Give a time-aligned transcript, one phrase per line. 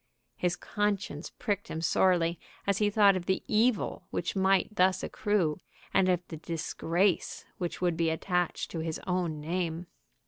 [0.35, 5.59] His conscience pricked him sorely as he thought of the evil which might thus accrue,
[5.93, 9.85] and of the disgrace which would be attached to his own name.